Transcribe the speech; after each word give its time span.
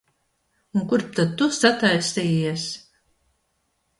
Un 0.79 0.87
kurp 0.93 1.11
tad 1.19 1.35
tu 1.41 1.49
sataisījies? 1.57 2.65